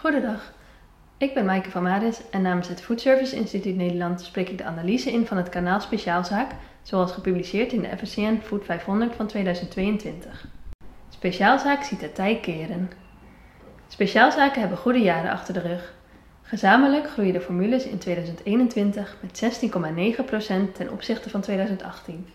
[0.00, 0.52] Goedendag,
[1.18, 4.64] ik ben Maaike van Maris en namens het Food Service Instituut Nederland spreek ik de
[4.64, 6.50] analyse in van het kanaal Speciaalzaak,
[6.82, 10.46] zoals gepubliceerd in de FSCN Food 500 van 2022.
[11.08, 12.90] Speciaalzaak ziet de tij keren.
[13.88, 15.94] Speciaalzaken hebben goede jaren achter de rug.
[16.42, 19.60] Gezamenlijk groeien de formules in 2021 met
[20.68, 22.28] 16,9% ten opzichte van 2018.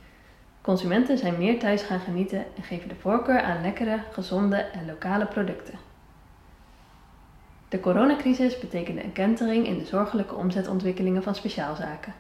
[0.62, 5.26] Consumenten zijn meer thuis gaan genieten en geven de voorkeur aan lekkere, gezonde en lokale
[5.26, 5.85] producten.
[7.70, 12.14] De coronacrisis betekende een kentering in de zorgelijke omzetontwikkelingen van speciaalzaken.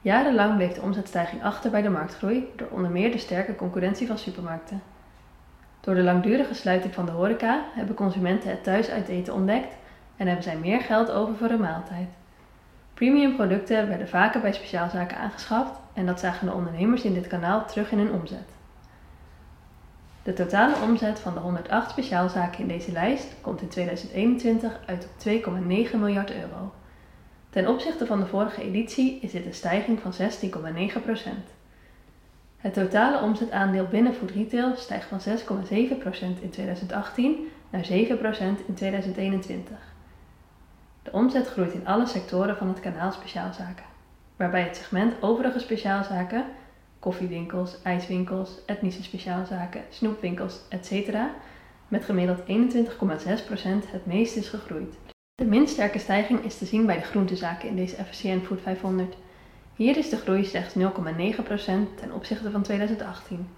[0.00, 4.18] Jarenlang bleef de omzetstijging achter bij de marktgroei door onder meer de sterke concurrentie van
[4.18, 4.82] supermarkten.
[5.80, 9.74] Door de langdurige sluiting van de horeca hebben consumenten het thuis uit eten ontdekt
[10.16, 12.08] en hebben zij meer geld over voor een maaltijd.
[12.94, 17.66] Premium producten werden vaker bij speciaalzaken aangeschaft en dat zagen de ondernemers in dit kanaal
[17.66, 18.57] terug in hun omzet.
[20.28, 25.26] De totale omzet van de 108 speciaalzaken in deze lijst komt in 2021 uit op
[25.26, 26.72] 2,9 miljard euro.
[27.50, 30.18] Ten opzichte van de vorige editie is dit een stijging van 16,9%.
[32.56, 37.86] Het totale omzetaandeel binnen food retail stijgt van 6,7% in 2018 naar 7%
[38.66, 39.76] in 2021.
[41.02, 43.84] De omzet groeit in alle sectoren van het kanaal speciaalzaken,
[44.36, 46.44] waarbij het segment overige speciaalzaken
[46.98, 51.16] koffiewinkels, ijswinkels, etnische speciaalzaken, snoepwinkels, etc.
[51.88, 52.44] met gemiddeld 21,6%
[53.90, 54.94] het meest is gegroeid.
[55.34, 59.16] De minst sterke stijging is te zien bij de groentezaken in deze FSCN Food 500.
[59.76, 60.82] Hier is de groei slechts 0,9%
[62.00, 63.48] ten opzichte van 2018.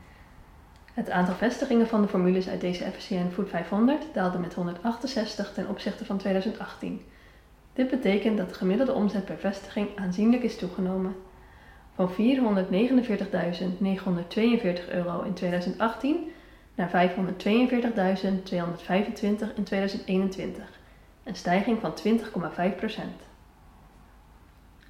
[0.95, 5.69] Het aantal vestigingen van de formules uit deze FSCN Food 500 daalde met 168 ten
[5.69, 7.01] opzichte van 2018.
[7.73, 11.15] Dit betekent dat de gemiddelde omzet per vestiging aanzienlijk is toegenomen
[12.01, 12.15] van 449.942
[14.91, 16.31] euro in 2018
[16.75, 16.95] naar 542.225
[19.55, 20.71] in 2021,
[21.25, 23.03] een stijging van 20,5%.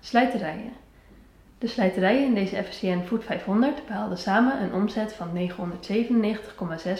[0.00, 0.72] Slijterijen.
[1.58, 5.44] De slijterijen in deze FSCN Food 500 behaalden samen een omzet van 997,6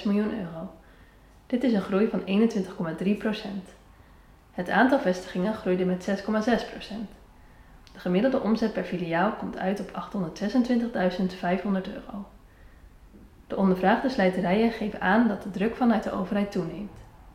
[0.04, 0.70] miljoen euro.
[1.46, 3.38] Dit is een groei van 21,3%.
[4.50, 7.19] Het aantal vestigingen groeide met 6,6%.
[7.92, 12.26] De gemiddelde omzet per filiaal komt uit op 826.500 euro.
[13.46, 16.90] De ondervraagde slijterijen geven aan dat de druk vanuit de overheid toeneemt.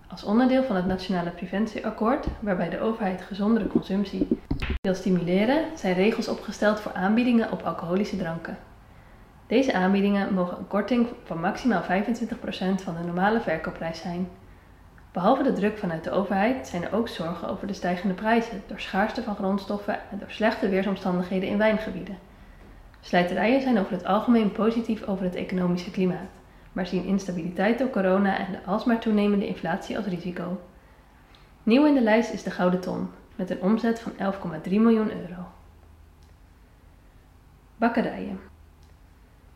[0.07, 4.27] Als onderdeel van het Nationale Preventieakkoord, waarbij de overheid gezondere consumptie
[4.81, 8.57] wil stimuleren, zijn regels opgesteld voor aanbiedingen op alcoholische dranken.
[9.47, 11.85] Deze aanbiedingen mogen een korting van maximaal 25%
[12.75, 14.27] van de normale verkoopprijs zijn.
[15.15, 18.79] Behalve de druk vanuit de overheid zijn er ook zorgen over de stijgende prijzen door
[18.79, 22.17] schaarste van grondstoffen en door slechte weersomstandigheden in wijngebieden.
[23.01, 26.29] Slijterijen zijn over het algemeen positief over het economische klimaat,
[26.73, 30.61] maar zien instabiliteit door corona en de alsmaar toenemende inflatie als risico.
[31.63, 35.47] Nieuw in de lijst is de Gouden Ton, met een omzet van 11,3 miljoen euro.
[37.77, 38.39] Bakkerijen.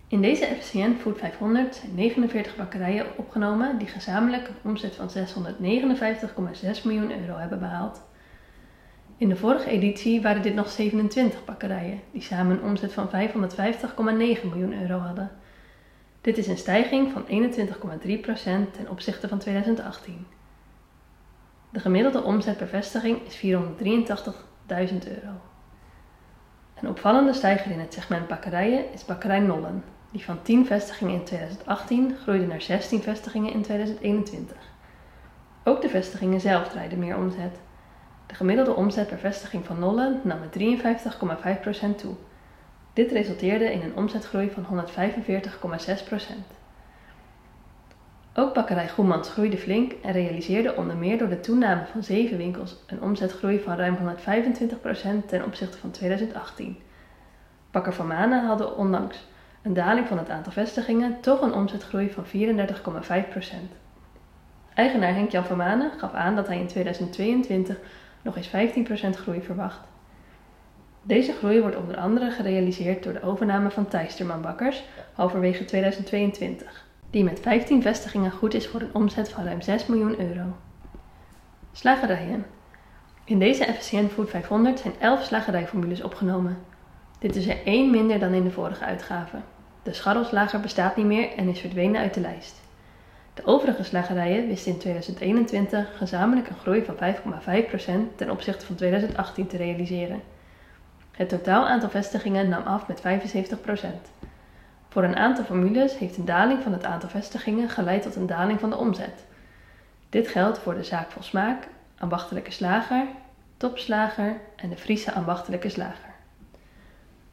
[0.09, 6.83] In deze FCN Food 500 zijn 49 bakkerijen opgenomen die gezamenlijk een omzet van 659,6
[6.83, 8.01] miljoen euro hebben behaald.
[9.17, 13.13] In de vorige editie waren dit nog 27 bakkerijen die samen een omzet van 550,9
[14.43, 15.31] miljoen euro hadden.
[16.21, 18.31] Dit is een stijging van 21,3%
[18.71, 20.27] ten opzichte van 2018.
[21.69, 23.47] De gemiddelde omzet per vestiging is 483.000
[25.07, 25.33] euro.
[26.81, 31.23] Een opvallende stijger in het segment bakkerijen is bakkerij Nollen, die van 10 vestigingen in
[31.23, 34.57] 2018 groeide naar 16 vestigingen in 2021.
[35.63, 37.59] Ook de vestigingen zelf draaiden meer omzet.
[38.25, 40.59] De gemiddelde omzet per vestiging van Nolle nam met
[41.93, 42.15] 53,5% toe.
[42.93, 46.57] Dit resulteerde in een omzetgroei van 145,6%.
[48.33, 52.75] Ook bakkerij Goemans groeide flink en realiseerde onder meer door de toename van 7 winkels
[52.87, 56.77] een omzetgroei van ruim 125% ten opzichte van 2018.
[57.71, 59.27] Bakker van Manen hadden ondanks
[59.69, 62.29] een daling van het aantal vestigingen, toch een omzetgroei van 34,5%.
[64.73, 67.77] Eigenaar Henk-Jan van Manen gaf aan dat hij in 2022
[68.21, 69.79] nog eens 15% groei verwacht.
[71.01, 74.83] Deze groei wordt onder andere gerealiseerd door de overname van Thijsterman Bakkers
[75.13, 80.19] halverwege 2022, die met 15 vestigingen goed is voor een omzet van ruim 6 miljoen
[80.19, 80.55] euro.
[81.71, 82.45] Slagerijen.
[83.23, 86.57] In deze FSCN Food 500 zijn 11 slagerijformules opgenomen.
[87.19, 89.37] Dit is er één minder dan in de vorige uitgave.
[89.89, 92.61] De scharrelslager bestaat niet meer en is verdwenen uit de lijst.
[93.33, 99.47] De overige slagerijen wisten in 2021 gezamenlijk een groei van 5,5% ten opzichte van 2018
[99.47, 100.21] te realiseren.
[101.11, 103.87] Het totaal aantal vestigingen nam af met 75%.
[104.89, 108.59] Voor een aantal formules heeft een daling van het aantal vestigingen geleid tot een daling
[108.59, 109.25] van de omzet.
[110.09, 113.05] Dit geldt voor de zaak vol smaak, ambachtelijke slager,
[113.57, 116.13] topslager en de Friese ambachtelijke slager.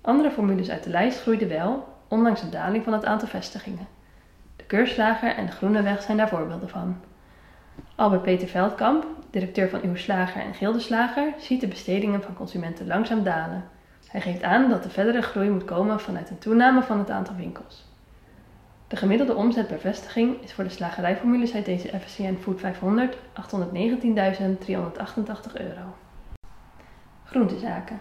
[0.01, 3.87] Andere formules uit de lijst groeiden wel, ondanks een daling van het aantal vestigingen.
[4.57, 6.97] De Keurslager en de Groeneweg zijn daar voorbeelden van.
[7.95, 13.23] Albert Peter Veldkamp, directeur van Uw Slager en Gildeslager, ziet de bestedingen van consumenten langzaam
[13.23, 13.65] dalen.
[14.09, 17.35] Hij geeft aan dat de verdere groei moet komen vanuit een toename van het aantal
[17.35, 17.85] winkels.
[18.89, 23.21] De gemiddelde omzet per vestiging is voor de slagerijformules uit deze FSCN Food 500 819.388
[25.55, 25.95] euro.
[27.25, 28.01] Groentezaken.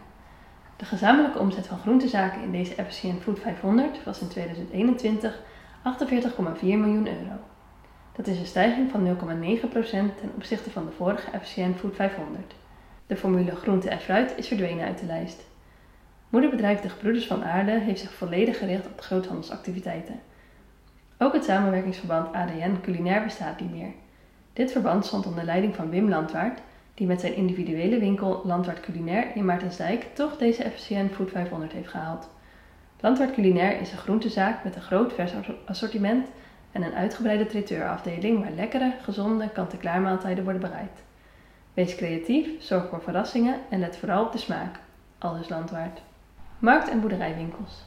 [0.77, 5.39] De gezamenlijke omzet van groentezaken in deze FSCN Food 500 was in 2021
[5.83, 7.39] 48,4 miljoen euro.
[8.15, 12.53] Dat is een stijging van 0,9% ten opzichte van de vorige FCN Food 500.
[13.07, 15.43] De formule groente en fruit is verdwenen uit de lijst.
[16.29, 20.19] Moederbedrijf De Gebroeders van Aarde heeft zich volledig gericht op de groothandelsactiviteiten.
[21.17, 23.91] Ook het samenwerkingsverband ADN Culinair bestaat niet meer.
[24.53, 26.59] Dit verband stond onder leiding van Wim Landwaard,
[26.95, 31.89] die met zijn individuele winkel Landwaard Culinair in Maartensdijk toch deze FCN Food 500 heeft
[31.89, 32.29] gehaald.
[32.99, 35.31] Landwaard Culinair is een groentezaak met een groot vers
[35.65, 36.27] assortiment
[36.71, 41.03] en een uitgebreide traiteurafdeling waar lekkere, gezonde, kant-en-klaar maaltijden worden bereid.
[41.73, 44.79] Wees creatief, zorg voor verrassingen en let vooral op de smaak.
[45.17, 46.01] Alles landwaard.
[46.59, 47.85] Markt- en boerderijwinkels.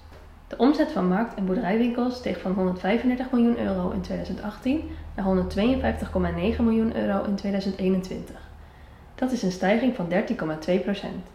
[0.49, 6.65] De omzet van markt- en boerderijwinkels steeg van 135 miljoen euro in 2018 naar 152,9
[6.65, 8.48] miljoen euro in 2021.
[9.19, 11.27] Dat is een stijging van 13,2 procent.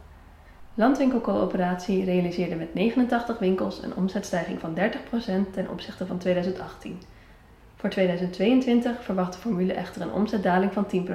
[0.73, 4.79] Landwinkelcoöperatie realiseerde met 89 winkels een omzetstijging van 30%
[5.51, 7.01] ten opzichte van 2018.
[7.75, 11.09] Voor 2022 verwacht de formule echter een omzetdaling van 10%.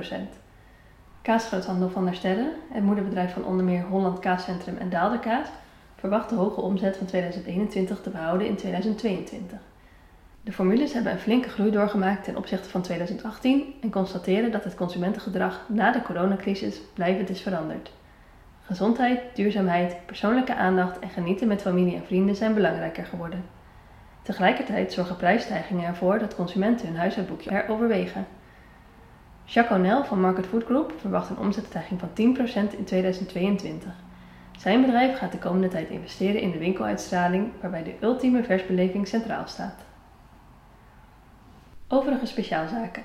[1.22, 5.48] Kaasgroothandel van der Sterre, het moederbedrijf van onder meer Holland Kaascentrum en Daalderkaas,
[5.96, 9.58] verwacht de hoge omzet van 2021 te behouden in 2022.
[10.42, 14.74] De formules hebben een flinke groei doorgemaakt ten opzichte van 2018 en constateren dat het
[14.74, 17.92] consumentengedrag na de coronacrisis blijvend is veranderd.
[18.62, 23.44] Gezondheid, duurzaamheid, persoonlijke aandacht en genieten met familie en vrienden zijn belangrijker geworden.
[24.22, 28.26] Tegelijkertijd zorgen prijsstijgingen ervoor dat consumenten hun huishoudboekje heroverwegen.
[29.44, 33.92] Jacques O'Neill van Market Food Group verwacht een omzetstijging van 10% in 2022.
[34.58, 39.46] Zijn bedrijf gaat de komende tijd investeren in de winkeluitstraling waarbij de ultieme versbeleving centraal
[39.46, 39.87] staat.
[41.90, 43.02] Overige speciaalzaken.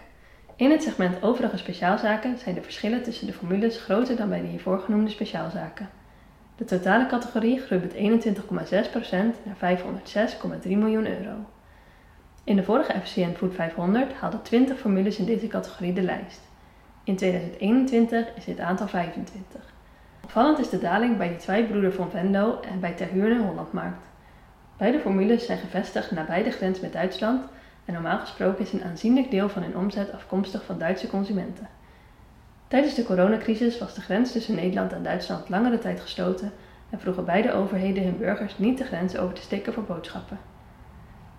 [0.56, 4.48] In het segment overige speciaalzaken zijn de verschillen tussen de formules groter dan bij de
[4.48, 5.90] hiervoor genoemde speciaalzaken.
[6.56, 9.12] De totale categorie groeit met 21,6%
[9.44, 9.78] naar
[10.64, 11.36] 506,3 miljoen euro.
[12.44, 16.42] In de vorige FCN Food 500 haalden 20 formules in deze categorie de lijst.
[17.04, 19.74] In 2021 is dit aantal 25.
[20.24, 24.06] Opvallend is de daling bij de twee broeder van Venlo en bij Terhuurne Hollandmarkt.
[24.78, 27.46] Beide formules zijn gevestigd nabij de grens met Duitsland
[27.86, 31.68] en normaal gesproken is een aanzienlijk deel van hun omzet afkomstig van Duitse consumenten.
[32.68, 36.52] Tijdens de coronacrisis was de grens tussen Nederland en Duitsland langere tijd gesloten
[36.90, 40.40] en vroegen beide overheden hun burgers niet de grens over te steken voor boodschappen.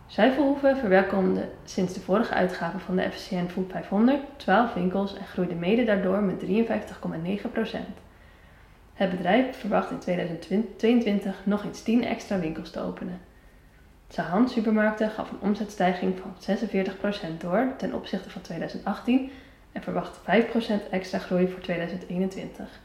[0.06, 5.55] Zuivelhoeven verwelkomde sinds de vorige uitgave van de FCN Food 500 12 winkels en groeide
[5.55, 7.79] mede daardoor met 53,9%.
[8.94, 13.20] Het bedrijf verwacht in 2022 nog eens 10 extra winkels te openen.
[14.08, 16.56] Sahan Supermarkten gaf een omzetstijging van
[17.36, 19.30] 46% door ten opzichte van 2018
[19.72, 22.80] en verwacht 5% extra groei voor 2021.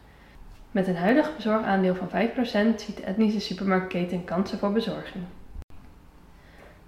[0.71, 2.11] Met een huidig bezorgaandeel van 5%
[2.75, 5.23] ziet de etnische supermarktketen kansen voor bezorging.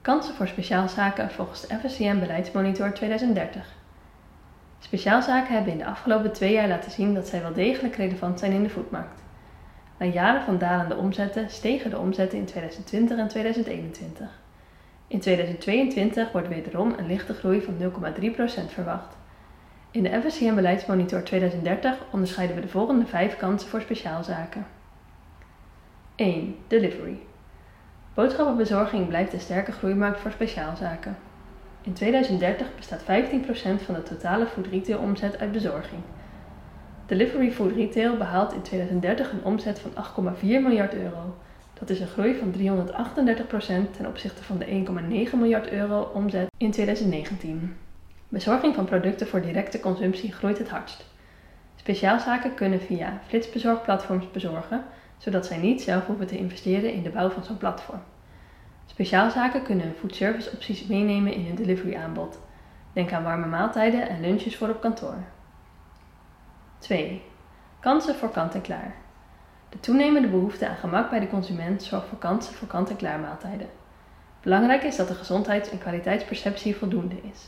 [0.01, 3.79] Kansen voor speciaalzaken volgens de FSCM Beleidsmonitor 2030.
[4.79, 8.51] Speciaalzaken hebben in de afgelopen twee jaar laten zien dat zij wel degelijk relevant zijn
[8.51, 9.20] in de voedmarkt.
[10.01, 14.29] Na jaren van dalende omzetten stegen de omzetten in 2020 en 2021.
[15.07, 19.17] In 2022 wordt wederom een lichte groei van 0,3% verwacht.
[19.91, 24.65] In de FSCM Beleidsmonitor 2030 onderscheiden we de volgende vijf kansen voor speciaalzaken.
[26.15, 26.55] 1.
[26.67, 27.19] Delivery.
[28.13, 31.17] Boodschappenbezorging blijft een sterke groeimarkt voor speciaalzaken.
[31.81, 33.05] In 2030 bestaat 15%
[33.85, 36.01] van de totale food retail omzet uit bezorging.
[37.11, 39.91] Delivery Food Retail behaalt in 2030 een omzet van
[40.35, 41.35] 8,4 miljard euro.
[41.73, 44.65] Dat is een groei van 338% ten opzichte van de
[45.31, 47.75] 1,9 miljard euro omzet in 2019.
[48.29, 51.05] Bezorging van producten voor directe consumptie groeit het hardst.
[51.75, 54.83] Speciaalzaken kunnen via flitsbezorgplatforms bezorgen,
[55.17, 58.01] zodat zij niet zelf hoeven te investeren in de bouw van zo'n platform.
[58.85, 62.39] Speciaalzaken kunnen foodservice opties meenemen in hun delivery aanbod.
[62.93, 65.23] Denk aan warme maaltijden en lunches voor op kantoor.
[66.81, 67.21] 2.
[67.79, 68.95] Kansen voor kant-en-klaar.
[69.69, 73.69] De toenemende behoefte aan gemak bij de consument zorgt voor kansen voor kant-en-klaar maaltijden.
[74.41, 77.47] Belangrijk is dat de gezondheids- en kwaliteitsperceptie voldoende is.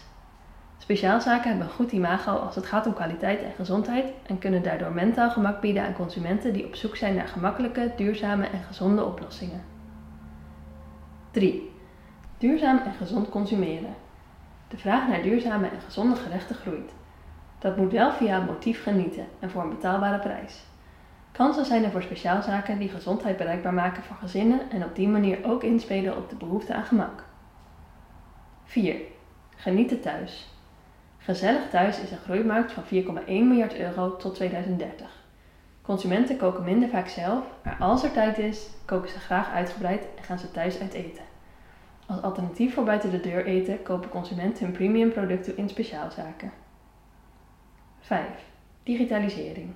[0.77, 4.91] Speciaalzaken hebben een goed imago als het gaat om kwaliteit en gezondheid en kunnen daardoor
[4.91, 9.63] mentaal gemak bieden aan consumenten die op zoek zijn naar gemakkelijke, duurzame en gezonde oplossingen.
[11.31, 11.71] 3.
[12.37, 13.95] Duurzaam en gezond consumeren.
[14.67, 16.93] De vraag naar duurzame en gezonde gerechten groeit.
[17.63, 20.63] Dat moet wel via motief genieten en voor een betaalbare prijs.
[21.31, 25.37] Kansen zijn er voor speciaalzaken die gezondheid bereikbaar maken voor gezinnen en op die manier
[25.43, 27.23] ook inspelen op de behoefte aan gemak.
[28.63, 28.95] 4.
[29.55, 30.47] Genieten thuis.
[31.17, 35.07] Gezellig thuis is een groeimarkt van 4,1 miljard euro tot 2030.
[35.81, 40.23] Consumenten koken minder vaak zelf, maar als er tijd is, koken ze graag uitgebreid en
[40.23, 41.23] gaan ze thuis uit eten.
[42.07, 46.62] Als alternatief voor buiten de deur eten kopen consumenten hun premium producten in speciaalzaken.
[48.03, 48.19] 5.
[48.83, 49.69] Digitalisering.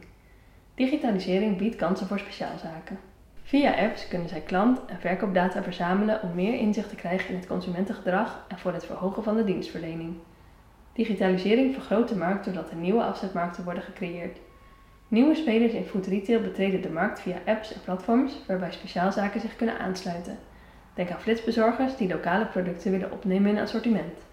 [0.75, 2.99] Digitalisering biedt kansen voor speciaalzaken.
[3.43, 7.47] Via apps kunnen zij klant- en verkoopdata verzamelen om meer inzicht te krijgen in het
[7.47, 10.15] consumentengedrag en voor het verhogen van de dienstverlening.
[10.93, 14.37] Digitalisering vergroot de markt doordat er nieuwe afzetmarkten worden gecreëerd.
[15.07, 19.55] Nieuwe spelers in food retail betreden de markt via apps en platforms waarbij speciaalzaken zich
[19.55, 20.37] kunnen aansluiten.
[20.93, 24.26] Denk aan flitsbezorgers die lokale producten willen opnemen in assortiment.